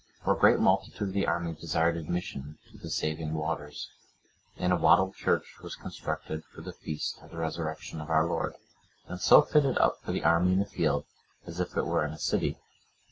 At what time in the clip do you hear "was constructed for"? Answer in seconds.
5.61-6.61